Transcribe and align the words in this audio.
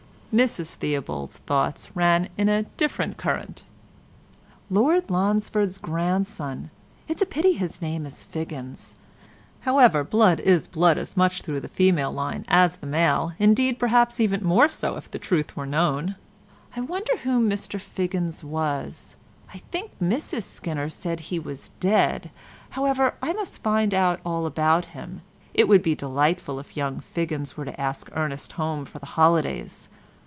Mrs 0.33 0.75
Theobald's 0.75 1.39
thoughts 1.39 1.93
ran 1.93 2.29
in 2.37 2.47
a 2.47 2.63
different 2.63 3.17
current. 3.17 3.65
"Lord 4.69 5.09
Lonsford's 5.09 5.77
grandson—it's 5.77 7.21
a 7.21 7.25
pity 7.25 7.51
his 7.51 7.81
name 7.81 8.05
is 8.05 8.23
Figgins; 8.23 8.95
however, 9.67 10.05
blood 10.05 10.39
is 10.39 10.67
blood 10.69 10.97
as 10.97 11.17
much 11.17 11.41
through 11.41 11.59
the 11.59 11.67
female 11.67 12.13
line 12.13 12.45
as 12.47 12.77
the 12.77 12.87
male, 12.87 13.33
indeed, 13.39 13.77
perhaps 13.77 14.21
even 14.21 14.41
more 14.41 14.69
so 14.69 14.95
if 14.95 15.11
the 15.11 15.19
truth 15.19 15.57
were 15.57 15.65
known. 15.65 16.15
I 16.77 16.79
wonder 16.79 17.17
who 17.17 17.45
Mr 17.45 17.77
Figgins 17.77 18.41
was. 18.41 19.17
I 19.53 19.57
think 19.69 19.91
Mrs 20.01 20.43
Skinner 20.43 20.87
said 20.87 21.19
he 21.19 21.39
was 21.39 21.71
dead, 21.81 22.31
however, 22.69 23.15
I 23.21 23.33
must 23.33 23.61
find 23.63 23.93
out 23.93 24.21
all 24.25 24.45
about 24.45 24.85
him. 24.95 25.23
It 25.53 25.67
would 25.67 25.83
be 25.83 25.93
delightful 25.93 26.57
if 26.57 26.77
young 26.77 27.01
Figgins 27.01 27.57
were 27.57 27.65
to 27.65 27.77
ask 27.81 28.09
Ernest 28.15 28.53
home 28.53 28.85
for 28.85 28.97
the 28.97 29.07
holidays. 29.19 29.89